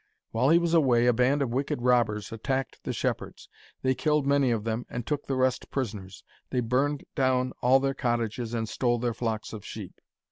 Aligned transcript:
While 0.31 0.49
he 0.49 0.57
was 0.57 0.73
away 0.73 1.05
a 1.05 1.13
band 1.13 1.43
of 1.43 1.51
wicked 1.53 1.83
robbers 1.83 2.31
attacked 2.31 2.81
the 2.83 2.91
shepherds. 2.91 3.47
They 3.83 3.93
killed 3.93 4.25
many 4.25 4.49
of 4.49 4.63
them, 4.63 4.83
and 4.89 5.05
took 5.05 5.27
the 5.27 5.35
rest 5.35 5.69
prisoners. 5.69 6.23
They 6.49 6.59
burned 6.61 7.03
down 7.13 7.53
all 7.61 7.79
their 7.79 7.93
cottages, 7.93 8.55
and 8.55 8.67
stole 8.67 8.97
their 8.97 9.13
flocks 9.13 9.53
of 9.53 9.63
sheep. 9.63 9.93